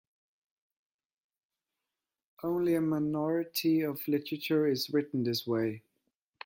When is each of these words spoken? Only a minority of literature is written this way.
Only 2.41 2.73
a 2.73 2.81
minority 2.81 3.81
of 3.81 4.07
literature 4.07 4.65
is 4.65 4.89
written 4.89 5.21
this 5.25 5.45
way. 5.45 5.83